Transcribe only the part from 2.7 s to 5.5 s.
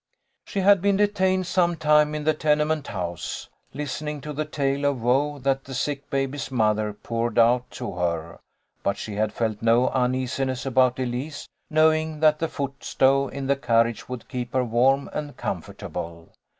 house, listening to the tale of woe